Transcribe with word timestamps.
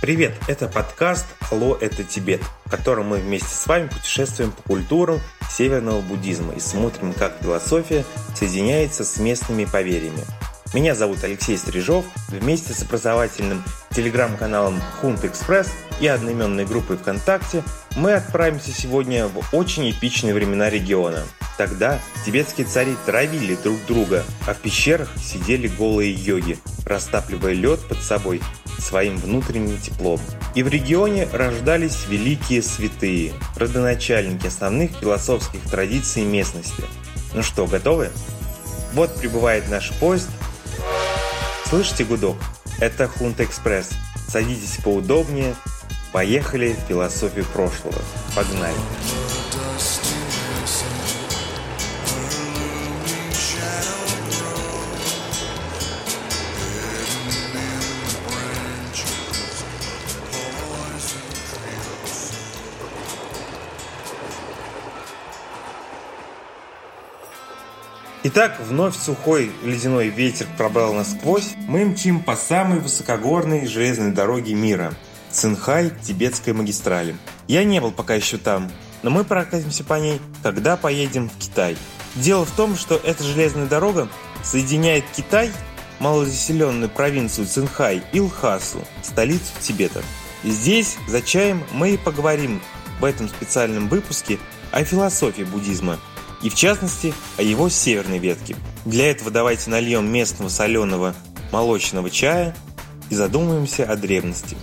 Привет, 0.00 0.32
это 0.48 0.66
подкаст 0.66 1.26
«Алло, 1.50 1.76
это 1.78 2.04
Тибет», 2.04 2.40
в 2.64 2.70
котором 2.70 3.08
мы 3.08 3.18
вместе 3.18 3.54
с 3.54 3.66
вами 3.66 3.86
путешествуем 3.88 4.50
по 4.50 4.62
культурам 4.62 5.20
северного 5.50 6.00
буддизма 6.00 6.54
и 6.54 6.58
смотрим, 6.58 7.12
как 7.12 7.36
философия 7.42 8.06
соединяется 8.34 9.04
с 9.04 9.18
местными 9.18 9.66
поверьями. 9.66 10.24
Меня 10.72 10.94
зовут 10.94 11.22
Алексей 11.22 11.58
Стрижов. 11.58 12.06
Вместе 12.28 12.72
с 12.72 12.80
образовательным 12.80 13.62
телеграм-каналом 13.90 14.80
Хунт 15.02 15.22
Экспресс 15.22 15.68
и 16.00 16.06
одноименной 16.06 16.64
группой 16.64 16.96
ВКонтакте 16.96 17.62
мы 17.94 18.14
отправимся 18.14 18.72
сегодня 18.72 19.26
в 19.26 19.54
очень 19.54 19.90
эпичные 19.90 20.32
времена 20.32 20.70
региона. 20.70 21.24
Тогда 21.58 22.00
тибетские 22.24 22.66
цари 22.66 22.96
травили 23.04 23.54
друг 23.54 23.76
друга, 23.86 24.24
а 24.46 24.54
в 24.54 24.60
пещерах 24.60 25.10
сидели 25.18 25.68
голые 25.68 26.14
йоги, 26.14 26.58
растапливая 26.86 27.52
лед 27.52 27.80
под 27.86 27.98
собой 28.02 28.40
своим 28.80 29.16
внутренним 29.18 29.78
теплом. 29.78 30.20
И 30.54 30.62
в 30.62 30.68
регионе 30.68 31.28
рождались 31.32 32.06
великие 32.08 32.62
святые, 32.62 33.32
родоначальники 33.56 34.46
основных 34.46 34.92
философских 34.98 35.60
традиций 35.70 36.24
местности. 36.24 36.84
Ну 37.34 37.42
что, 37.42 37.66
готовы? 37.66 38.10
Вот 38.92 39.14
прибывает 39.16 39.68
наш 39.68 39.92
поезд. 39.92 40.28
Слышите 41.68 42.04
гудок? 42.04 42.36
Это 42.80 43.06
Хунта 43.06 43.44
Экспресс. 43.44 43.90
Садитесь 44.28 44.78
поудобнее. 44.82 45.54
Поехали 46.12 46.72
в 46.72 46.88
философию 46.88 47.44
прошлого. 47.44 47.98
Погнали! 48.34 48.74
Итак, 68.22 68.60
вновь 68.68 68.98
сухой 68.98 69.50
ледяной 69.64 70.08
ветер 70.08 70.46
пробрал 70.58 70.92
насквозь. 70.92 71.54
Мы 71.66 71.86
мчим 71.86 72.22
по 72.22 72.36
самой 72.36 72.78
высокогорной 72.78 73.66
железной 73.66 74.12
дороге 74.12 74.52
мира– 74.52 74.92
Цинхай 75.30 75.90
Тибетской 76.02 76.52
магистрали. 76.52 77.16
Я 77.48 77.64
не 77.64 77.80
был 77.80 77.92
пока 77.92 78.14
еще 78.14 78.36
там, 78.36 78.70
но 79.02 79.08
мы 79.08 79.24
прокатимся 79.24 79.84
по 79.84 79.94
ней, 79.94 80.20
когда 80.42 80.76
поедем 80.76 81.30
в 81.30 81.38
Китай. 81.38 81.78
Дело 82.14 82.44
в 82.44 82.50
том, 82.50 82.76
что 82.76 82.96
эта 82.96 83.24
железная 83.24 83.66
дорога 83.66 84.06
соединяет 84.42 85.04
Китай, 85.16 85.50
малозаселенную 85.98 86.90
провинцию 86.90 87.46
Цинхай 87.46 88.02
и 88.12 88.20
Лхасу, 88.20 88.84
столицу 89.02 89.52
Тибета. 89.60 90.02
Здесь, 90.44 90.98
за 91.08 91.22
чаем, 91.22 91.62
мы 91.72 91.92
и 91.92 91.96
поговорим 91.96 92.60
в 93.00 93.04
этом 93.06 93.30
специальном 93.30 93.88
выпуске 93.88 94.38
о 94.72 94.84
философии 94.84 95.44
буддизма– 95.44 95.98
и 96.42 96.48
в 96.48 96.54
частности 96.54 97.14
о 97.36 97.42
его 97.42 97.68
северной 97.68 98.18
ветке. 98.18 98.56
Для 98.84 99.10
этого 99.10 99.30
давайте 99.30 99.70
нальем 99.70 100.10
местного 100.10 100.48
соленого 100.48 101.14
молочного 101.52 102.10
чая 102.10 102.54
и 103.10 103.14
задумаемся 103.14 103.84
о 103.84 103.96
древности. 103.96 104.56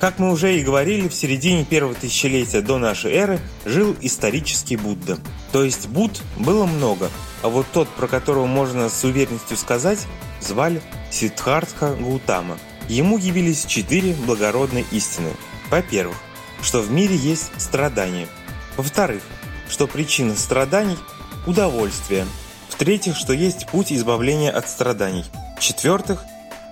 Как 0.00 0.18
мы 0.18 0.30
уже 0.32 0.58
и 0.58 0.62
говорили, 0.62 1.08
в 1.08 1.14
середине 1.14 1.64
первого 1.64 1.94
тысячелетия 1.94 2.60
до 2.60 2.78
нашей 2.78 3.12
эры 3.12 3.40
жил 3.64 3.96
исторический 4.02 4.76
Будда. 4.76 5.18
То 5.50 5.64
есть 5.64 5.88
Будд 5.88 6.20
было 6.36 6.66
много, 6.66 7.10
а 7.42 7.48
вот 7.48 7.66
тот, 7.72 7.88
про 7.88 8.06
которого 8.06 8.46
можно 8.46 8.90
с 8.90 9.02
уверенностью 9.04 9.56
сказать, 9.56 10.00
звали 10.40 10.82
Сиддхартха 11.10 11.94
Гаутама. 11.94 12.58
Ему 12.88 13.16
явились 13.16 13.64
четыре 13.64 14.12
благородные 14.26 14.84
истины. 14.90 15.30
Во-первых, 15.70 16.16
что 16.60 16.82
в 16.82 16.90
мире 16.90 17.16
есть 17.16 17.50
страдания. 17.56 18.28
Во-вторых, 18.76 19.22
что 19.68 19.86
причина 19.86 20.36
страданий– 20.36 20.98
удовольствие. 21.46 22.26
В-третьих, 22.68 23.16
что 23.16 23.32
есть 23.32 23.66
путь 23.66 23.92
избавления 23.92 24.50
от 24.50 24.68
страданий. 24.68 25.24
В-четвертых, 25.58 26.24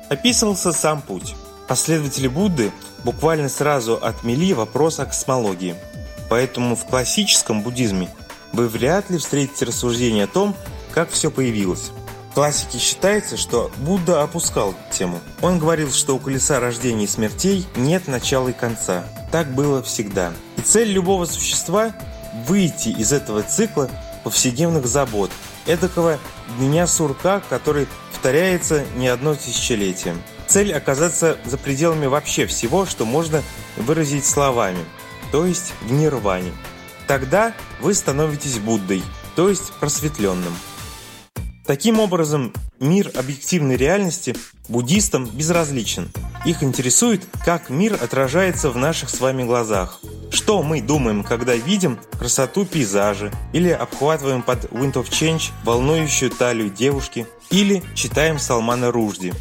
описывался 0.08 0.72
сам 0.72 1.00
путь. 1.00 1.34
Последователи 1.68 2.28
Будды 2.28 2.72
буквально 3.04 3.48
сразу 3.48 3.94
отмели 3.94 4.52
вопрос 4.52 4.98
о 5.00 5.06
космологии. 5.06 5.74
Поэтому 6.28 6.76
в 6.76 6.84
классическом 6.84 7.62
буддизме 7.62 8.08
вы 8.52 8.68
вряд 8.68 9.10
ли 9.10 9.18
встретите 9.18 9.64
рассуждение 9.64 10.24
о 10.24 10.28
том, 10.28 10.56
как 10.92 11.10
все 11.10 11.30
появилось. 11.30 11.90
В 12.30 12.34
классике 12.34 12.78
считается, 12.78 13.36
что 13.36 13.70
Будда 13.76 14.22
опускал 14.22 14.74
тему. 14.90 15.20
Он 15.42 15.58
говорил, 15.58 15.92
что 15.92 16.16
у 16.16 16.18
колеса 16.18 16.60
рождения 16.60 17.04
и 17.04 17.08
смертей 17.08 17.66
нет 17.76 18.08
начала 18.08 18.48
и 18.48 18.52
конца. 18.54 19.04
Так 19.30 19.54
было 19.54 19.82
всегда. 19.82 20.32
И 20.56 20.62
цель 20.62 20.88
любого 20.88 21.26
существа 21.26 21.92
выйти 22.46 22.88
из 22.88 23.12
этого 23.12 23.42
цикла 23.42 23.90
повседневных 24.24 24.86
забот, 24.86 25.30
эдакого 25.66 26.18
дня 26.58 26.86
сурка, 26.86 27.42
который 27.48 27.86
повторяется 28.10 28.84
не 28.96 29.08
одно 29.08 29.34
тысячелетие. 29.34 30.16
Цель 30.46 30.72
оказаться 30.72 31.38
за 31.44 31.58
пределами 31.58 32.06
вообще 32.06 32.46
всего, 32.46 32.86
что 32.86 33.04
можно 33.04 33.42
выразить 33.76 34.26
словами, 34.26 34.84
то 35.30 35.46
есть 35.46 35.72
в 35.82 35.92
нирване. 35.92 36.52
Тогда 37.06 37.52
вы 37.80 37.94
становитесь 37.94 38.58
Буддой, 38.58 39.02
то 39.34 39.48
есть 39.48 39.72
просветленным. 39.80 40.54
Таким 41.66 42.00
образом, 42.00 42.52
мир 42.80 43.10
объективной 43.14 43.76
реальности 43.76 44.34
буддистам 44.68 45.26
безразличен. 45.26 46.10
Их 46.44 46.62
интересует, 46.62 47.22
как 47.44 47.70
мир 47.70 47.94
отражается 47.94 48.70
в 48.70 48.76
наших 48.76 49.10
с 49.10 49.20
вами 49.20 49.44
глазах. 49.44 50.00
Что 50.32 50.62
мы 50.62 50.80
думаем, 50.80 51.24
когда 51.24 51.54
видим 51.54 51.98
красоту 52.18 52.64
пейзажа, 52.64 53.30
или 53.52 53.68
обхватываем 53.68 54.42
под 54.42 54.64
Wind 54.72 54.94
of 54.94 55.10
Change 55.10 55.50
волнующую 55.62 56.30
талию 56.30 56.70
девушки, 56.70 57.26
или 57.50 57.82
читаем 57.94 58.38
Салмана 58.38 58.90
Ружди. 58.90 59.34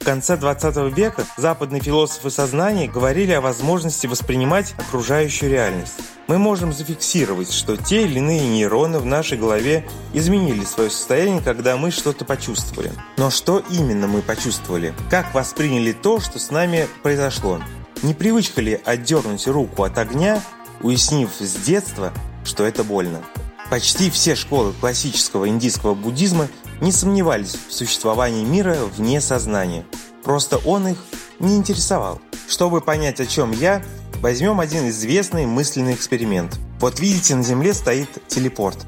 В 0.00 0.04
конце 0.04 0.36
20 0.36 0.96
века 0.96 1.24
западные 1.36 1.80
философы 1.80 2.28
сознания 2.28 2.88
говорили 2.88 3.30
о 3.30 3.40
возможности 3.40 4.08
воспринимать 4.08 4.74
окружающую 4.76 5.48
реальность. 5.48 5.94
Мы 6.26 6.38
можем 6.38 6.72
зафиксировать, 6.72 7.52
что 7.52 7.76
те 7.76 8.02
или 8.02 8.18
иные 8.18 8.48
нейроны 8.48 8.98
в 8.98 9.06
нашей 9.06 9.38
голове 9.38 9.88
изменили 10.12 10.64
свое 10.64 10.90
состояние, 10.90 11.40
когда 11.40 11.76
мы 11.76 11.92
что-то 11.92 12.24
почувствовали. 12.24 12.90
Но 13.16 13.30
что 13.30 13.62
именно 13.70 14.08
мы 14.08 14.22
почувствовали? 14.22 14.92
Как 15.08 15.32
восприняли 15.34 15.92
то, 15.92 16.18
что 16.18 16.40
с 16.40 16.50
нами 16.50 16.88
произошло? 17.04 17.60
Не 18.02 18.14
привычка 18.14 18.60
ли 18.60 18.80
отдернуть 18.84 19.46
руку 19.46 19.84
от 19.84 19.96
огня, 19.96 20.42
уяснив 20.80 21.30
с 21.38 21.54
детства, 21.54 22.12
что 22.44 22.64
это 22.64 22.82
больно? 22.82 23.22
Почти 23.70 24.10
все 24.10 24.34
школы 24.34 24.72
классического 24.72 25.48
индийского 25.48 25.94
буддизма 25.94 26.48
не 26.80 26.90
сомневались 26.90 27.54
в 27.68 27.72
существовании 27.72 28.44
мира 28.44 28.76
вне 28.96 29.20
сознания. 29.20 29.86
Просто 30.24 30.58
он 30.58 30.88
их 30.88 30.98
не 31.38 31.56
интересовал. 31.56 32.20
Чтобы 32.48 32.80
понять, 32.80 33.20
о 33.20 33.26
чем 33.26 33.52
я, 33.52 33.84
возьмем 34.20 34.58
один 34.58 34.88
известный 34.88 35.46
мысленный 35.46 35.94
эксперимент. 35.94 36.58
Вот 36.80 36.98
видите, 36.98 37.36
на 37.36 37.44
Земле 37.44 37.72
стоит 37.72 38.08
телепорт. 38.26 38.84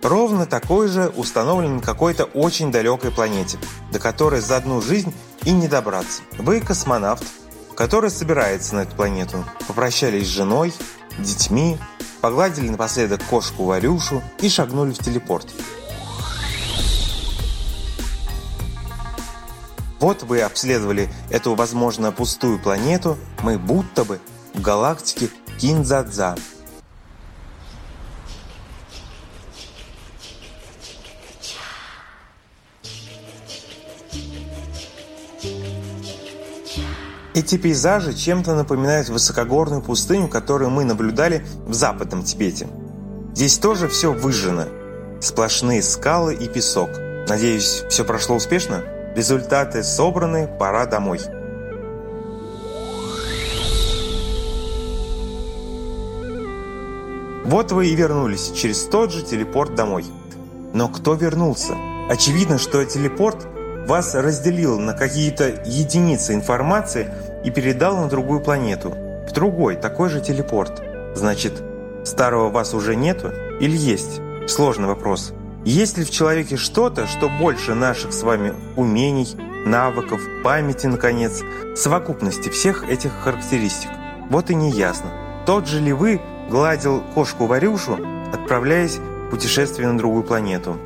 Ровно 0.00 0.46
такой 0.46 0.86
же 0.86 1.08
установлен 1.16 1.76
на 1.76 1.82
какой-то 1.82 2.24
очень 2.24 2.70
далекой 2.70 3.10
планете, 3.10 3.58
до 3.90 3.98
которой 3.98 4.40
за 4.40 4.58
одну 4.58 4.80
жизнь 4.80 5.12
и 5.44 5.50
не 5.50 5.66
добраться. 5.66 6.22
Вы 6.38 6.60
космонавт, 6.60 7.24
который 7.76 8.10
собирается 8.10 8.74
на 8.74 8.80
эту 8.80 8.94
планету. 8.94 9.44
Попрощались 9.66 10.26
с 10.26 10.30
женой, 10.30 10.72
детьми, 11.18 11.78
погладили 12.20 12.68
напоследок 12.68 13.22
кошку 13.24 13.64
Варюшу 13.64 14.22
и 14.40 14.48
шагнули 14.48 14.92
в 14.92 14.98
телепорт. 14.98 15.48
Вот 20.00 20.22
вы 20.22 20.42
обследовали 20.42 21.08
эту, 21.30 21.54
возможно, 21.54 22.12
пустую 22.12 22.58
планету, 22.58 23.16
мы 23.42 23.58
будто 23.58 24.04
бы 24.04 24.20
в 24.52 24.60
галактике 24.60 25.30
Кинзадза. 25.58 26.36
Эти 37.34 37.56
пейзажи 37.58 38.14
чем-то 38.14 38.54
напоминают 38.54 39.08
высокогорную 39.08 39.82
пустыню, 39.82 40.28
которую 40.28 40.70
мы 40.70 40.84
наблюдали 40.84 41.44
в 41.66 41.74
Западном 41.74 42.22
Тибете. 42.22 42.68
Здесь 43.34 43.58
тоже 43.58 43.88
все 43.88 44.12
выжжено. 44.12 44.66
Сплошные 45.20 45.82
скалы 45.82 46.34
и 46.34 46.46
песок. 46.46 46.90
Надеюсь, 47.28 47.82
все 47.88 48.04
прошло 48.04 48.36
успешно? 48.36 48.84
Результаты 49.16 49.82
собраны, 49.82 50.46
пора 50.46 50.86
домой. 50.86 51.18
Вот 57.44 57.72
вы 57.72 57.88
и 57.88 57.96
вернулись 57.96 58.52
через 58.52 58.84
тот 58.84 59.10
же 59.10 59.22
телепорт 59.22 59.74
домой. 59.74 60.04
Но 60.72 60.88
кто 60.88 61.14
вернулся? 61.14 61.74
Очевидно, 62.08 62.58
что 62.58 62.84
телепорт 62.84 63.48
вас 63.86 64.14
разделил 64.14 64.78
на 64.80 64.94
какие-то 64.94 65.48
единицы 65.66 66.34
информации, 66.34 67.08
и 67.44 67.50
передал 67.50 67.96
на 67.98 68.08
другую 68.08 68.40
планету. 68.40 68.94
В 69.28 69.32
другой, 69.32 69.76
такой 69.76 70.08
же 70.08 70.20
телепорт. 70.20 70.82
Значит, 71.14 71.62
старого 72.04 72.50
вас 72.50 72.74
уже 72.74 72.96
нету 72.96 73.30
или 73.60 73.76
есть? 73.76 74.20
Сложный 74.46 74.88
вопрос. 74.88 75.32
Есть 75.64 75.96
ли 75.96 76.04
в 76.04 76.10
человеке 76.10 76.56
что-то, 76.56 77.06
что 77.06 77.28
больше 77.28 77.74
наших 77.74 78.12
с 78.12 78.22
вами 78.22 78.52
умений, 78.76 79.28
навыков, 79.64 80.20
памяти, 80.42 80.88
наконец, 80.88 81.40
совокупности 81.74 82.50
всех 82.50 82.88
этих 82.88 83.12
характеристик? 83.12 83.90
Вот 84.28 84.50
и 84.50 84.54
не 84.54 84.70
ясно. 84.70 85.10
Тот 85.46 85.66
же 85.66 85.80
ли 85.80 85.92
вы 85.92 86.20
гладил 86.50 87.02
кошку-варюшу, 87.14 87.98
отправляясь 88.32 88.98
в 88.98 89.30
путешествие 89.30 89.88
на 89.88 89.96
другую 89.96 90.22
планету? 90.22 90.76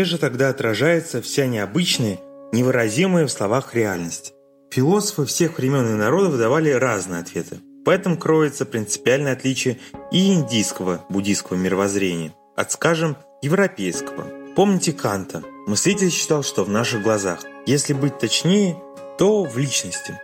Где 0.00 0.06
же 0.06 0.16
тогда 0.16 0.48
отражается 0.48 1.20
вся 1.20 1.46
необычная, 1.46 2.20
невыразимая 2.52 3.26
в 3.26 3.30
словах 3.30 3.74
реальность? 3.74 4.32
Философы 4.70 5.26
всех 5.26 5.58
времен 5.58 5.86
и 5.88 5.98
народов 5.98 6.38
давали 6.38 6.70
разные 6.70 7.20
ответы. 7.20 7.58
В 7.84 7.88
этом 7.90 8.16
кроется 8.16 8.64
принципиальное 8.64 9.34
отличие 9.34 9.78
и 10.10 10.32
индийского 10.32 11.04
буддийского 11.10 11.58
мировоззрения 11.58 12.32
от, 12.56 12.72
скажем, 12.72 13.18
европейского. 13.42 14.24
Помните 14.56 14.94
Канта? 14.94 15.42
Мыслитель 15.66 16.10
считал, 16.10 16.42
что 16.44 16.64
в 16.64 16.70
наших 16.70 17.02
глазах. 17.02 17.40
Если 17.66 17.92
быть 17.92 18.18
точнее, 18.18 18.82
то 19.18 19.44
в 19.44 19.58
личности. 19.58 20.18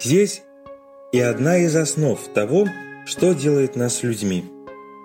Здесь 0.00 0.42
и 1.12 1.20
одна 1.20 1.58
из 1.58 1.76
основ 1.76 2.18
того, 2.34 2.66
что 3.06 3.34
делает 3.34 3.76
нас 3.76 4.02
людьми. 4.02 4.50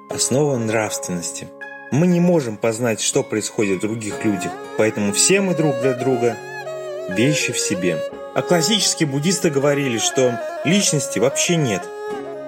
Основа 0.10 0.58
нравственности– 0.58 1.48
мы 1.92 2.08
не 2.08 2.20
можем 2.20 2.58
познать, 2.58 3.02
что 3.02 3.24
происходит 3.24 3.78
в 3.78 3.82
других 3.82 4.24
людях, 4.26 4.52
поэтому 4.78 5.14
все 5.14 5.42
мы 5.42 5.56
друг 5.56 5.80
для 5.82 5.94
друга– 5.94 6.36
вещи 7.10 7.54
в 7.54 7.60
себе. 7.60 7.98
А 8.36 8.42
классические 8.42 9.08
буддисты 9.08 9.50
говорили, 9.50 9.98
что 9.98 10.40
личности 10.64 11.20
вообще 11.20 11.56
нет. 11.56 11.84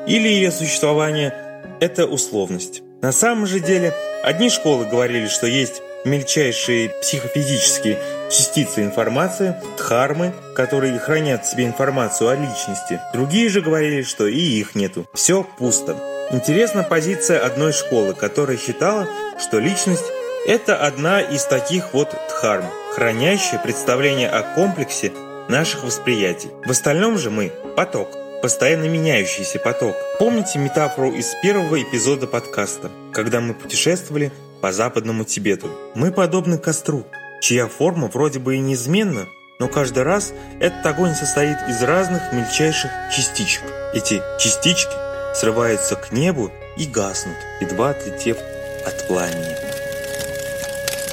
Или 0.07 0.27
ее 0.27 0.51
существование– 0.51 1.33
это 1.79 2.05
условность. 2.05 2.81
На 3.01 3.11
самом 3.11 3.47
же 3.47 3.59
деле, 3.59 3.93
одни 4.23 4.49
школы 4.49 4.85
говорили, 4.85 5.27
что 5.27 5.47
есть 5.47 5.81
мельчайшие 6.05 6.89
психофизические 7.01 7.99
частицы 8.29 8.83
информации, 8.83 9.55
дхармы, 9.77 10.33
которые 10.55 10.97
хранят 10.99 11.45
в 11.45 11.51
себе 11.51 11.65
информацию 11.65 12.29
о 12.29 12.35
личности. 12.35 12.99
Другие 13.13 13.49
же 13.49 13.61
говорили, 13.61 14.01
что 14.03 14.27
и 14.27 14.37
их 14.37 14.75
нету. 14.75 15.07
Все 15.13 15.45
пусто. 15.57 15.97
Интересна 16.31 16.83
позиция 16.83 17.43
одной 17.43 17.73
школы, 17.73 18.13
которая 18.13 18.55
считала, 18.55 19.07
что 19.39 19.57
личность– 19.57 20.05
это 20.45 20.77
одна 20.77 21.21
из 21.21 21.45
таких 21.45 21.91
вот 21.91 22.15
дхарм, 22.29 22.65
хранящая 22.93 23.59
представление 23.59 24.29
о 24.29 24.43
комплексе 24.53 25.11
наших 25.47 25.83
восприятий. 25.83 26.49
В 26.63 26.69
остальном 26.69 27.17
же 27.17 27.31
мы– 27.31 27.51
поток, 27.75 28.09
постоянно 28.43 28.83
меняющийся 28.83 29.57
поток. 29.57 29.95
Помните 30.19 30.59
метафору 30.59 31.11
из 31.11 31.33
первого 31.41 31.81
эпизода 31.81 32.27
подкаста, 32.27 32.91
когда 33.11 33.39
мы 33.39 33.55
путешествовали 33.55 34.31
по 34.61 34.71
западному 34.71 35.23
Тибету? 35.23 35.71
Мы 35.95 36.11
подобны 36.11 36.59
костру, 36.59 37.07
чья 37.41 37.67
форма 37.67 38.07
вроде 38.07 38.37
бы 38.37 38.55
и 38.55 38.59
неизменна, 38.59 39.25
но 39.59 39.67
каждый 39.67 40.03
раз 40.03 40.31
этот 40.59 40.85
огонь 40.85 41.15
состоит 41.15 41.57
из 41.67 41.81
разных 41.81 42.31
мельчайших 42.33 42.91
частичек. 43.11 43.63
Эти 43.95 44.21
частички– 44.37 44.93
срываются 45.33 45.95
к 45.95 46.11
небу 46.11 46.51
и 46.77 46.85
гаснут, 46.85 47.37
едва 47.61 47.91
отлетев 47.91 48.37
от 48.85 49.07
пламени. 49.07 49.55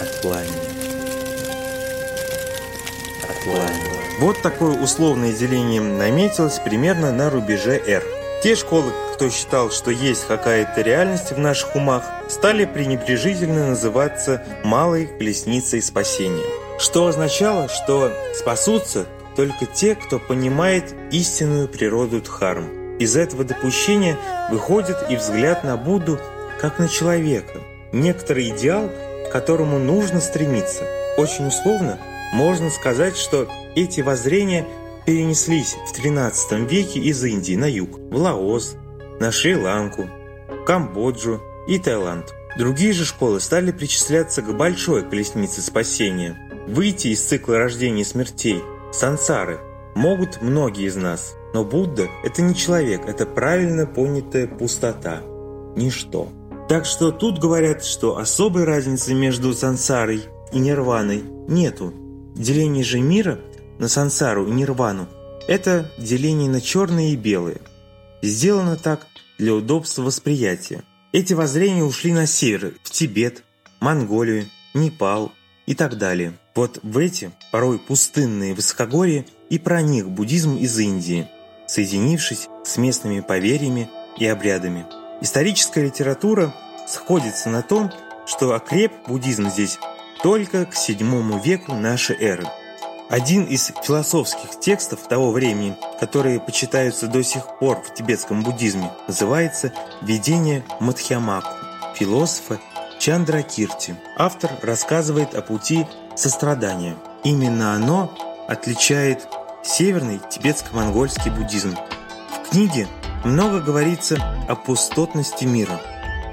От 0.00 0.20
пламени. 0.20 0.50
От 3.24 3.44
пламени. 3.44 3.96
Вот 4.18 4.40
такое 4.42 4.80
условное 4.80 5.32
деление 5.32 5.80
наметилось 5.80 6.58
примерно 6.58 7.12
на 7.12 7.28
рубеже 7.28 7.80
R. 7.86 8.02
Те 8.42 8.54
школы, 8.54 8.92
кто 9.14 9.28
считал, 9.30 9.70
что 9.70 9.90
есть 9.90 10.26
какая-то 10.26 10.80
реальность 10.82 11.32
в 11.32 11.38
наших 11.38 11.74
умах, 11.74 12.04
стали 12.28 12.64
пренебрежительно 12.64 13.68
называться 13.68 14.44
«малой 14.62 15.06
колесницей 15.06 15.82
спасения», 15.82 16.44
что 16.78 17.06
означало, 17.06 17.68
что 17.68 18.12
спасутся 18.34 19.06
только 19.36 19.66
те, 19.66 19.94
кто 19.94 20.18
понимает 20.18 20.94
истинную 21.10 21.68
природу 21.68 22.20
Дхарм. 22.20 22.75
Из 22.98 23.14
этого 23.16 23.44
допущения 23.44 24.16
выходит 24.50 24.96
и 25.10 25.16
взгляд 25.16 25.64
на 25.64 25.76
Будду 25.76 26.18
как 26.60 26.78
на 26.78 26.88
человека, 26.88 27.60
некоторый 27.92 28.48
идеал, 28.50 28.90
к 29.28 29.32
которому 29.32 29.78
нужно 29.78 30.20
стремиться. 30.20 30.84
Очень 31.18 31.48
условно 31.48 31.98
можно 32.32 32.70
сказать, 32.70 33.16
что 33.16 33.48
эти 33.74 34.00
воззрения 34.00 34.66
перенеслись 35.04 35.74
в 35.74 35.98
XIII 35.98 36.66
веке 36.66 36.98
из 37.00 37.22
Индии 37.22 37.54
на 37.54 37.70
юг, 37.70 37.98
в 37.98 38.16
Лаос, 38.16 38.76
на 39.20 39.30
Шри-Ланку, 39.30 40.08
Камбоджу 40.66 41.42
и 41.68 41.78
Таиланд. 41.78 42.34
Другие 42.58 42.94
же 42.94 43.04
школы 43.04 43.40
стали 43.40 43.72
причисляться 43.72 44.40
к 44.40 44.56
большой 44.56 45.02
колеснице 45.02 45.60
спасения. 45.60 46.38
Выйти 46.66 47.08
из 47.08 47.20
цикла 47.22 47.58
рождения 47.58 48.00
и 48.00 48.04
смертей, 48.04 48.62
сансары, 48.90 49.60
могут 49.94 50.40
многие 50.40 50.86
из 50.86 50.96
нас– 50.96 51.34
но 51.56 51.64
Будда– 51.64 52.10
это 52.22 52.42
не 52.42 52.54
человек, 52.54 53.06
это 53.06 53.24
правильно 53.24 53.86
понятая 53.86 54.46
пустота, 54.46 55.22
ничто. 55.74 56.28
Так 56.68 56.84
что 56.84 57.10
тут 57.10 57.38
говорят, 57.38 57.82
что 57.82 58.18
особой 58.18 58.64
разницы 58.64 59.14
между 59.14 59.54
сансарой 59.54 60.24
и 60.52 60.58
нирваной 60.58 61.24
нету. 61.48 61.94
Деление 62.34 62.84
же 62.84 63.00
мира 63.00 63.38
на 63.78 63.88
сансару 63.88 64.46
и 64.46 64.50
нирвану– 64.50 65.08
это 65.48 65.90
деление 65.96 66.50
на 66.50 66.60
черные 66.60 67.14
и 67.14 67.16
белые. 67.16 67.62
Сделано 68.20 68.76
так 68.76 69.06
для 69.38 69.54
удобства 69.54 70.02
восприятия. 70.02 70.82
Эти 71.12 71.32
воззрения 71.32 71.84
ушли 71.84 72.12
на 72.12 72.26
север, 72.26 72.74
в 72.82 72.90
Тибет, 72.90 73.44
Монголию, 73.80 74.44
Непал 74.74 75.32
и 75.64 75.74
так 75.74 75.96
далее. 75.96 76.34
Вот 76.54 76.80
в 76.82 76.98
эти, 76.98 77.32
порой 77.50 77.78
пустынные 77.78 78.52
высокогорья, 78.52 79.24
и 79.48 79.58
проник 79.58 80.04
буддизм 80.04 80.58
из 80.58 80.78
Индии– 80.78 81.30
соединившись 81.66 82.48
с 82.64 82.76
местными 82.76 83.20
поверьями 83.20 83.88
и 84.18 84.26
обрядами. 84.26 84.86
Историческая 85.20 85.84
литература 85.84 86.54
сходится 86.86 87.48
на 87.48 87.62
том, 87.62 87.90
что 88.26 88.54
окреп 88.54 88.92
буддизм 89.06 89.48
здесь 89.48 89.78
только 90.22 90.66
к 90.66 90.74
VII 90.74 91.42
веку 91.42 91.74
нашей 91.74 92.16
эры. 92.16 92.46
Один 93.08 93.44
из 93.44 93.72
философских 93.84 94.58
текстов 94.58 95.06
того 95.08 95.30
времени, 95.30 95.76
которые 96.00 96.40
почитаются 96.40 97.06
до 97.06 97.22
сих 97.22 97.58
пор 97.58 97.80
в 97.80 97.94
тибетском 97.94 98.42
буддизме, 98.42 98.90
называется 99.06 99.72
«Видение 100.02 100.64
Мадхьямаку» 100.80 101.54
философа 101.94 102.58
Чандра 102.98 103.42
Кирти. 103.42 103.94
Автор 104.16 104.50
рассказывает 104.62 105.34
о 105.34 105.42
пути 105.42 105.86
сострадания. 106.16 106.96
Именно 107.24 107.74
оно 107.74 108.12
отличает 108.48 109.28
северный 109.66 110.20
тибетско-монгольский 110.30 111.30
буддизм. 111.30 111.76
В 112.44 112.50
книге 112.50 112.86
много 113.24 113.60
говорится 113.60 114.16
о 114.48 114.54
пустотности 114.54 115.44
мира, 115.44 115.80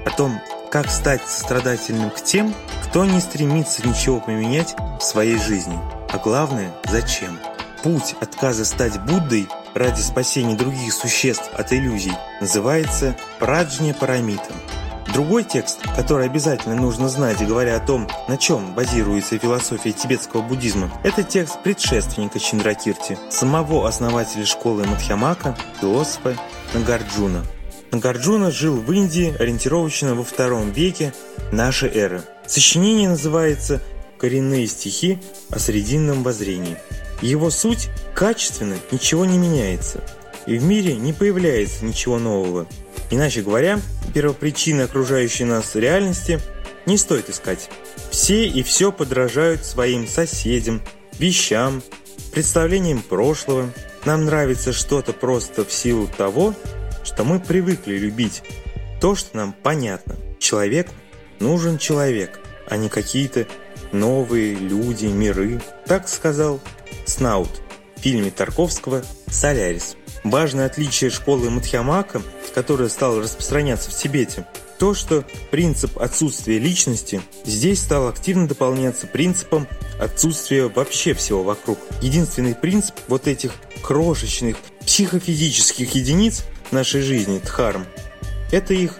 о 0.06 0.10
том, 0.10 0.40
как 0.70 0.88
стать 0.90 1.22
сострадательным 1.26 2.10
к 2.10 2.22
тем, 2.22 2.54
кто 2.84 3.04
не 3.04 3.20
стремится 3.20 3.86
ничего 3.86 4.20
поменять 4.20 4.74
в 5.00 5.02
своей 5.02 5.38
жизни, 5.38 5.78
а 6.10 6.18
главное– 6.18 6.72
зачем. 6.90 7.38
Путь 7.82 8.14
отказа 8.20 8.64
стать 8.64 8.98
Буддой 9.02 9.48
ради 9.74 10.00
спасения 10.00 10.54
других 10.54 10.92
существ 10.92 11.50
от 11.52 11.72
иллюзий 11.72 12.14
называется 12.40 13.16
праджня 13.38 13.92
парамитом. 13.92 14.56
Другой 15.14 15.44
текст, 15.44 15.78
который 15.94 16.26
обязательно 16.26 16.74
нужно 16.74 17.08
знать, 17.08 17.38
говоря 17.46 17.76
о 17.76 17.86
том, 17.86 18.08
на 18.26 18.36
чем 18.36 18.74
базируется 18.74 19.38
философия 19.38 19.92
тибетского 19.92 20.42
буддизма, 20.42 20.90
это 21.04 21.22
текст 21.22 21.62
предшественника 21.62 22.40
Чиндракирти, 22.40 23.16
самого 23.30 23.86
основателя 23.86 24.44
школы 24.44 24.84
Мадхьямака, 24.84 25.56
философа 25.80 26.36
Нагарджуна. 26.74 27.44
Нагарджуна 27.92 28.50
жил 28.50 28.74
в 28.74 28.92
Индии 28.92 29.32
ориентировочно 29.38 30.16
во 30.16 30.24
втором 30.24 30.72
веке 30.72 31.14
нашей 31.52 31.90
эры. 31.90 32.22
Сочинение 32.48 33.08
называется 33.08 33.80
«Коренные 34.18 34.66
стихи 34.66 35.20
о 35.48 35.60
срединном 35.60 36.24
воззрении». 36.24 36.76
Его 37.22 37.50
суть 37.50 37.88
качественно 38.16 38.74
ничего 38.90 39.24
не 39.26 39.38
меняется, 39.38 40.00
и 40.46 40.58
в 40.58 40.64
мире 40.64 40.96
не 40.96 41.12
появляется 41.12 41.84
ничего 41.84 42.18
нового– 42.18 42.66
Иначе 43.10 43.42
говоря, 43.42 43.80
первопричины 44.14 44.82
окружающей 44.82 45.44
нас 45.44 45.74
реальности 45.74 46.40
не 46.86 46.96
стоит 46.96 47.28
искать. 47.28 47.68
Все 48.10 48.46
и 48.46 48.62
все 48.62 48.92
подражают 48.92 49.64
своим 49.64 50.06
соседям, 50.06 50.80
вещам, 51.18 51.82
представлением 52.32 53.02
прошлого. 53.02 53.70
Нам 54.04 54.24
нравится 54.24 54.72
что-то 54.72 55.12
просто 55.12 55.64
в 55.64 55.72
силу 55.72 56.08
того, 56.16 56.54
что 57.02 57.24
мы 57.24 57.40
привыкли 57.40 57.98
любить 57.98 58.42
то, 59.00 59.14
что 59.14 59.36
нам 59.36 59.52
понятно. 59.52 60.16
Человек 60.38 60.88
нужен 61.40 61.78
человек, 61.78 62.38
а 62.68 62.76
не 62.76 62.88
какие-то 62.88 63.46
новые 63.92 64.54
люди, 64.54 65.06
миры. 65.06 65.60
Так 65.86 66.08
сказал 66.08 66.60
Снаут 67.06 67.50
в 67.96 68.00
фильме 68.00 68.30
Тарковского 68.30 69.04
«Солярис». 69.28 69.96
Важное 70.22 70.66
отличие 70.66 71.10
школы 71.10 71.50
Мадхьямака, 71.50 72.22
которая 72.54 72.88
стала 72.88 73.20
распространяться 73.20 73.90
в 73.90 73.94
Тибете, 73.94 74.46
то, 74.78 74.94
что 74.94 75.24
принцип 75.50 75.98
отсутствия 75.98 76.58
личности 76.58 77.20
здесь 77.44 77.80
стал 77.80 78.08
активно 78.08 78.46
дополняться 78.46 79.06
принципом 79.06 79.66
отсутствия 80.00 80.68
вообще 80.68 81.14
всего 81.14 81.42
вокруг. 81.42 81.78
Единственный 82.00 82.54
принцип 82.54 82.94
вот 83.08 83.26
этих 83.26 83.52
крошечных 83.82 84.56
психофизических 84.80 85.94
единиц 85.94 86.44
нашей 86.70 87.02
жизни, 87.02 87.40
дхарм, 87.42 87.86
это 88.52 88.74
их 88.74 88.98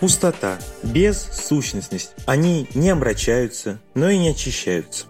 пустота, 0.00 0.58
безсущностность. 0.82 2.12
Они 2.26 2.68
не 2.74 2.90
омрачаются, 2.90 3.80
но 3.94 4.10
и 4.10 4.18
не 4.18 4.30
очищаются. 4.30 5.06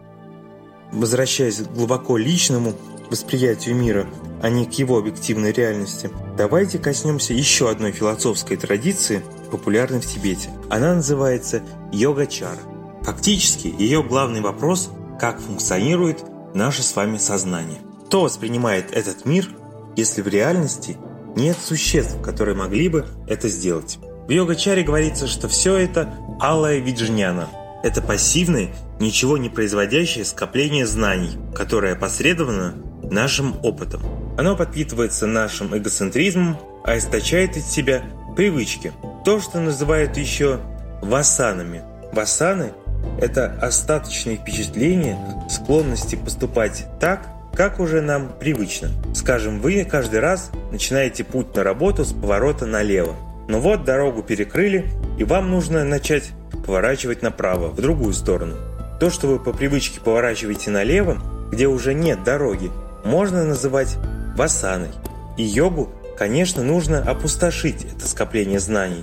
Возвращаясь 0.92 1.56
к 1.56 1.72
глубоко 1.72 2.16
личному 2.16 2.74
восприятию 3.10 3.74
мира, 3.74 4.06
а 4.42 4.48
не 4.48 4.66
к 4.66 4.72
его 4.74 4.98
объективной 4.98 5.52
реальности, 5.52 6.10
давайте 6.36 6.78
коснемся 6.78 7.32
еще 7.32 7.70
одной 7.70 7.92
философской 7.92 8.56
традиции, 8.56 9.22
популярной 9.50 10.00
в 10.00 10.06
Тибете. 10.06 10.50
Она 10.68 10.94
называется 10.94 11.62
йога-чара. 11.92 12.58
Фактически, 13.02 13.74
ее 13.78 14.02
главный 14.02 14.40
вопрос– 14.40 14.90
как 15.18 15.40
функционирует 15.40 16.24
наше 16.54 16.82
с 16.82 16.94
вами 16.94 17.16
сознание. 17.16 17.78
Кто 18.06 18.22
воспринимает 18.22 18.92
этот 18.92 19.24
мир, 19.24 19.48
если 19.96 20.20
в 20.20 20.28
реальности 20.28 20.96
нет 21.34 21.56
существ, 21.62 22.20
которые 22.22 22.54
могли 22.54 22.88
бы 22.88 23.06
это 23.26 23.48
сделать? 23.48 23.98
В 24.28 24.30
йога-чаре 24.30 24.82
говорится, 24.82 25.26
что 25.26 25.48
все 25.48 25.76
это 25.76 26.14
алая 26.40 26.78
виджняна. 26.78 27.48
Это 27.82 28.02
пассивное, 28.02 28.74
ничего 29.00 29.38
не 29.38 29.48
производящее 29.48 30.24
скопление 30.24 30.86
знаний, 30.86 31.38
которое 31.54 31.94
опосредовано 31.94 32.74
нашим 33.04 33.54
опытом. 33.62 34.25
Оно 34.36 34.54
подпитывается 34.54 35.26
нашим 35.26 35.76
эгоцентризмом, 35.76 36.58
а 36.84 36.98
источает 36.98 37.56
из 37.56 37.66
себя 37.66 38.02
привычки. 38.36 38.92
То, 39.24 39.40
что 39.40 39.60
называют 39.60 40.16
еще 40.18 40.60
васанами. 41.00 41.82
Васаны– 42.12 42.72
это 43.20 43.58
остаточные 43.60 44.36
впечатления, 44.36 45.18
склонности 45.48 46.16
поступать 46.16 46.86
так, 47.00 47.28
как 47.54 47.80
уже 47.80 48.02
нам 48.02 48.30
привычно. 48.38 48.90
Скажем, 49.14 49.60
вы 49.60 49.84
каждый 49.84 50.20
раз 50.20 50.50
начинаете 50.70 51.24
путь 51.24 51.56
на 51.56 51.64
работу 51.64 52.04
с 52.04 52.12
поворота 52.12 52.66
налево. 52.66 53.14
Но 53.48 53.60
вот 53.60 53.84
дорогу 53.84 54.22
перекрыли, 54.22 54.84
и 55.18 55.24
вам 55.24 55.50
нужно 55.50 55.82
начать 55.84 56.32
поворачивать 56.66 57.22
направо, 57.22 57.68
в 57.68 57.80
другую 57.80 58.12
сторону. 58.12 58.56
То, 59.00 59.08
что 59.08 59.28
вы 59.28 59.38
по 59.38 59.52
привычке 59.52 60.00
поворачиваете 60.00 60.70
налево, 60.70 61.16
где 61.50 61.66
уже 61.66 61.94
нет 61.94 62.22
дороги, 62.24 62.70
можно 63.04 63.44
называть 63.44 63.96
васаной. 64.36 64.90
И 65.36 65.42
йогу, 65.42 65.90
конечно, 66.16 66.62
нужно 66.62 67.00
опустошить 67.00 67.84
это 67.84 68.06
скопление 68.06 68.60
знаний. 68.60 69.02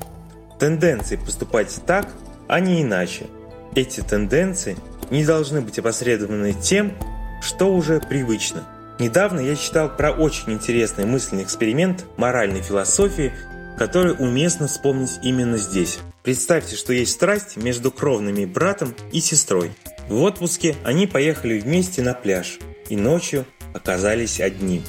Тенденции 0.59 1.17
поступать 1.17 1.77
так, 1.85 2.07
а 2.47 2.59
не 2.59 2.81
иначе. 2.81 3.25
Эти 3.75 4.01
тенденции 4.01 4.77
не 5.09 5.25
должны 5.25 5.61
быть 5.61 5.79
опосредованы 5.79 6.53
тем, 6.53 6.93
что 7.41 7.73
уже 7.73 7.99
привычно. 7.99 8.63
Недавно 8.99 9.39
я 9.39 9.55
читал 9.55 9.89
про 9.89 10.11
очень 10.11 10.53
интересный 10.53 11.05
мысленный 11.05 11.43
эксперимент 11.43 12.05
моральной 12.17 12.61
философии 12.61 13.33
который 13.77 14.13
уместно 14.17 14.67
вспомнить 14.67 15.19
именно 15.23 15.57
здесь. 15.57 15.99
Представьте, 16.23 16.75
что 16.75 16.93
есть 16.93 17.11
страсть 17.11 17.57
между 17.57 17.91
кровными 17.91 18.45
братом 18.45 18.95
и 19.11 19.19
сестрой. 19.19 19.71
В 20.07 20.21
отпуске 20.21 20.75
они 20.83 21.07
поехали 21.07 21.59
вместе 21.59 22.01
на 22.01 22.13
пляж 22.13 22.59
и 22.89 22.95
ночью 22.95 23.45
оказались 23.73 24.39
одни. 24.39 24.83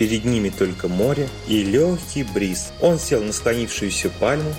Перед 0.00 0.24
ними 0.24 0.48
только 0.48 0.88
море 0.88 1.28
и 1.46 1.62
легкий 1.62 2.22
бриз. 2.22 2.72
Он 2.80 2.98
сел 2.98 3.22
на 3.22 3.34
склонившуюся 3.34 4.08
пальму 4.08 4.54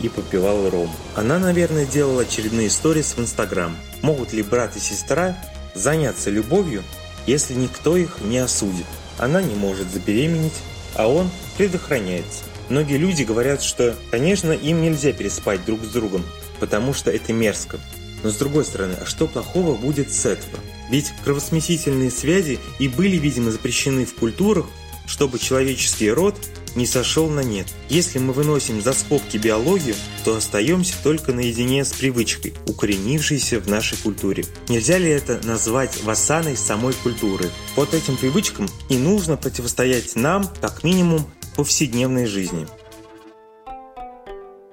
и 0.00 0.08
попивал 0.08 0.68
ром. 0.68 0.90
Она, 1.14 1.38
наверное, 1.38 1.86
делала 1.86 2.22
очередные 2.22 2.68
сторис 2.70 3.14
в 3.16 3.20
Инстаграм. 3.20 3.76
Могут 4.02 4.32
ли 4.32 4.42
брат 4.42 4.76
и 4.76 4.80
сестра 4.80 5.38
заняться 5.76 6.28
любовью, 6.28 6.82
если 7.24 7.54
никто 7.54 7.96
их 7.96 8.16
не 8.20 8.38
осудит? 8.38 8.84
Она 9.16 9.40
не 9.42 9.54
может 9.54 9.88
забеременеть, 9.92 10.58
а 10.96 11.06
он 11.06 11.30
предохраняется. 11.56 12.42
Многие 12.68 12.96
люди 12.96 13.22
говорят, 13.22 13.62
что, 13.62 13.94
конечно, 14.10 14.50
им 14.50 14.82
нельзя 14.82 15.12
переспать 15.12 15.64
друг 15.64 15.84
с 15.84 15.88
другом, 15.88 16.26
потому 16.58 16.94
что 16.94 17.12
это 17.12 17.32
мерзко. 17.32 17.78
Но 18.24 18.30
с 18.30 18.34
другой 18.34 18.64
стороны, 18.64 18.96
а 19.00 19.06
что 19.06 19.28
плохого 19.28 19.76
будет 19.76 20.12
с 20.12 20.26
этого? 20.26 20.58
Ведь 20.90 21.12
кровосмесительные 21.22 22.10
связи 22.10 22.58
и 22.80 22.88
были, 22.88 23.16
видимо, 23.16 23.52
запрещены 23.52 24.04
в 24.04 24.14
культурах, 24.14 24.66
чтобы 25.10 25.40
человеческий 25.40 26.08
род 26.10 26.36
не 26.76 26.86
сошел 26.86 27.28
на 27.28 27.40
нет. 27.40 27.66
Если 27.88 28.20
мы 28.20 28.32
выносим 28.32 28.80
за 28.80 28.92
скобки 28.92 29.38
биологию, 29.38 29.96
то 30.24 30.36
остаемся 30.36 30.94
только 31.02 31.32
наедине 31.32 31.84
с 31.84 31.92
привычкой, 31.92 32.54
укоренившейся 32.68 33.58
в 33.58 33.68
нашей 33.68 33.98
культуре. 33.98 34.44
Нельзя 34.68 34.98
ли 34.98 35.08
это 35.08 35.40
назвать 35.44 36.00
васаной 36.04 36.56
самой 36.56 36.94
культуры? 36.94 37.50
Вот 37.74 37.92
этим 37.92 38.16
привычкам 38.16 38.68
и 38.88 38.96
нужно 38.96 39.36
противостоять 39.36 40.14
нам, 40.14 40.48
как 40.60 40.84
минимум, 40.84 41.28
повседневной 41.56 42.26
жизни. 42.26 42.68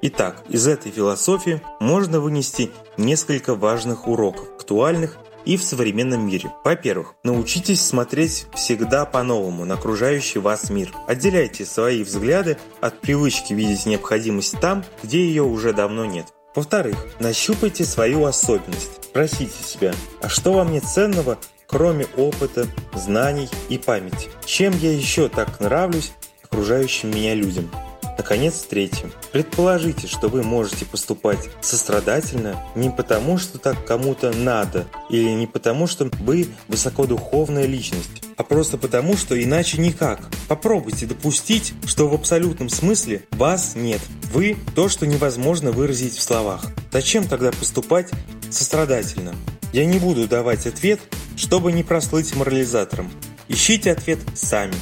Итак, 0.03 0.43
из 0.49 0.67
этой 0.67 0.91
философии 0.91 1.63
можно 1.79 2.19
вынести 2.19 2.69
несколько 2.97 3.55
важных 3.55 4.07
уроков, 4.07 4.47
актуальных 4.59 5.17
и 5.47 5.55
в 5.55 5.63
современном 5.63 6.27
мире. 6.27 6.51
Во-первых, 6.65 7.15
научитесь 7.23 7.81
смотреть 7.81 8.47
всегда 8.53 9.05
по-новому 9.05 9.63
на 9.63 9.75
окружающий 9.75 10.39
вас 10.39 10.69
мир. 10.69 10.91
Отделяйте 11.07 11.65
свои 11.65 12.03
взгляды 12.03 12.57
от 12.81 12.99
привычки 12.99 13.53
видеть 13.53 13.85
необходимость 13.85 14.59
там, 14.59 14.83
где 15.03 15.25
ее 15.25 15.43
уже 15.43 15.71
давно 15.71 16.05
нет. 16.05 16.27
Во-вторых, 16.53 16.97
нащупайте 17.19 17.85
свою 17.85 18.25
особенность. 18.25 19.05
Спросите 19.05 19.63
себя, 19.63 19.93
а 20.21 20.27
что 20.27 20.51
во 20.51 20.65
мне 20.65 20.81
ценного, 20.81 21.37
кроме 21.65 22.07
опыта, 22.17 22.67
знаний 22.93 23.47
и 23.69 23.77
памяти? 23.77 24.29
Чем 24.45 24.77
я 24.79 24.91
еще 24.91 25.29
так 25.29 25.61
нравлюсь 25.61 26.11
окружающим 26.43 27.11
меня 27.11 27.35
людям. 27.35 27.71
Наконец, 28.17 28.65
третье. 28.69 29.11
Предположите, 29.31 30.07
что 30.07 30.27
вы 30.27 30.43
можете 30.43 30.85
поступать 30.85 31.49
сострадательно 31.61 32.61
не 32.75 32.89
потому, 32.89 33.37
что 33.37 33.59
так 33.59 33.85
кому-то 33.85 34.31
надо, 34.33 34.87
или 35.09 35.29
не 35.29 35.47
потому, 35.47 35.87
что 35.87 36.09
вы 36.21 36.47
высокодуховная 36.67 37.65
личность, 37.65 38.23
а 38.35 38.43
просто 38.43 38.77
потому, 38.77 39.15
что 39.15 39.41
иначе 39.41 39.79
никак. 39.79 40.19
Попробуйте 40.47 41.05
допустить, 41.05 41.73
что 41.85 42.07
в 42.07 42.13
абсолютном 42.13 42.69
смысле 42.69 43.23
вас 43.31 43.73
нет. 43.75 44.01
Вы– 44.33 44.57
то, 44.75 44.89
что 44.89 45.05
невозможно 45.05 45.71
выразить 45.71 46.15
в 46.15 46.21
словах. 46.21 46.65
Зачем 46.91 47.27
тогда 47.27 47.51
поступать 47.51 48.09
сострадательно? 48.49 49.35
Я 49.73 49.85
не 49.85 49.99
буду 49.99 50.27
давать 50.27 50.65
ответ, 50.65 50.99
чтобы 51.35 51.71
не 51.71 51.83
прослыть 51.83 52.35
морализатором. 52.35 53.11
Ищите 53.47 53.91
ответ 53.91 54.19
сами. 54.33 54.73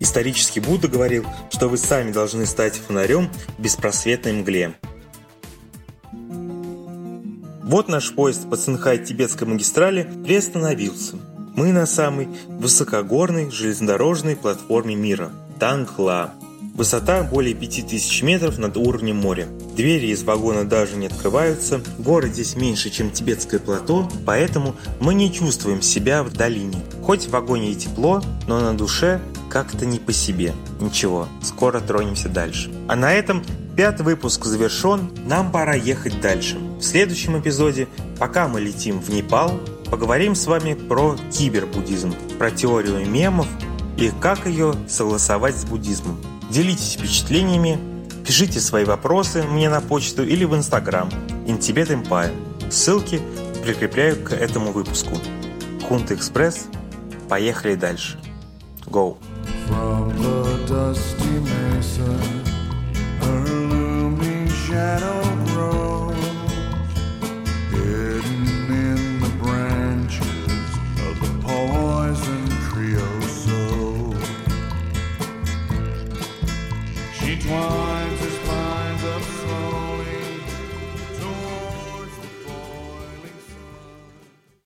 Исторический 0.00 0.60
Будда 0.60 0.88
говорил, 0.88 1.26
что 1.50 1.68
вы 1.68 1.76
сами 1.76 2.12
должны 2.12 2.46
стать 2.46 2.76
фонарем 2.76 3.30
в 3.56 3.62
беспросветной 3.62 4.32
мгле. 4.32 4.74
Вот 7.62 7.88
наш 7.88 8.14
поезд 8.14 8.48
по 8.48 8.54
Цинхай-Тибетской 8.54 9.46
магистрали 9.46 10.08
приостановился. 10.24 11.16
Мы 11.54 11.72
на 11.72 11.86
самой 11.86 12.28
высокогорной 12.46 13.50
железнодорожной 13.50 14.36
платформе 14.36 14.94
мира– 14.94 15.32
Тангла. 15.58 16.32
Высота 16.74 17.24
более 17.24 17.54
5000 17.54 18.22
метров 18.22 18.56
над 18.58 18.76
уровнем 18.76 19.16
моря. 19.16 19.48
Двери 19.76 20.06
из 20.12 20.22
вагона 20.22 20.64
даже 20.64 20.96
не 20.96 21.08
открываются. 21.08 21.80
Город 21.98 22.30
здесь 22.30 22.54
меньше, 22.54 22.88
чем 22.90 23.10
тибетское 23.10 23.58
плато, 23.58 24.08
поэтому 24.24 24.76
мы 25.00 25.12
не 25.14 25.32
чувствуем 25.32 25.82
себя 25.82 26.22
в 26.22 26.32
долине. 26.32 26.78
Хоть 27.02 27.26
в 27.26 27.30
вагоне 27.30 27.72
и 27.72 27.74
тепло, 27.74 28.22
но 28.46 28.60
на 28.60 28.74
душе 28.74 29.20
как-то 29.50 29.86
не 29.86 29.98
по 29.98 30.12
себе. 30.12 30.54
Ничего, 30.80 31.28
скоро 31.42 31.80
тронемся 31.80 32.28
дальше. 32.28 32.70
А 32.88 32.96
на 32.96 33.12
этом 33.12 33.42
пятый 33.76 34.02
выпуск 34.02 34.44
завершен, 34.44 35.10
нам 35.26 35.52
пора 35.52 35.74
ехать 35.74 36.20
дальше. 36.20 36.58
В 36.78 36.82
следующем 36.82 37.38
эпизоде, 37.38 37.88
пока 38.18 38.48
мы 38.48 38.60
летим 38.60 39.00
в 39.00 39.10
Непал, 39.10 39.58
поговорим 39.90 40.34
с 40.34 40.46
вами 40.46 40.74
про 40.74 41.16
кибербуддизм, 41.32 42.14
про 42.38 42.50
теорию 42.50 43.06
мемов 43.08 43.46
и 43.96 44.10
как 44.20 44.46
ее 44.46 44.74
согласовать 44.88 45.56
с 45.56 45.64
буддизмом. 45.64 46.18
Делитесь 46.50 46.94
впечатлениями, 46.94 47.78
пишите 48.26 48.60
свои 48.60 48.84
вопросы 48.84 49.42
мне 49.42 49.68
на 49.68 49.80
почту 49.80 50.24
или 50.24 50.44
в 50.44 50.54
Инстаграм 50.54 51.08
Intibet 51.46 51.88
Empire. 51.88 52.32
Ссылки 52.70 53.20
прикрепляю 53.62 54.22
к 54.22 54.32
этому 54.32 54.72
выпуску. 54.72 55.18
Хунта 55.88 56.14
Экспресс 56.14 56.68
Поехали 57.28 57.74
дальше. 57.74 58.18
Go. 58.86 59.18
Dusty 60.68 61.40
mesa, 61.40 62.12
her 63.22 63.40
looming 63.48 64.48
shadow 64.48 65.22
grows, 65.46 66.14
hidden 67.70 68.44
in 68.68 69.18
the 69.18 69.30
branches 69.38 70.68
of 71.06 71.14
the 71.22 71.30
poison 71.40 72.48
creosote. 72.68 74.22
She 77.14 77.38
twines 77.38 77.87